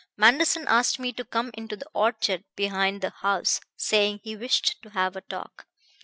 [0.17, 4.89] Manderson asked me to come into the orchard behind the house, saying he wished to
[4.89, 5.67] have a talk.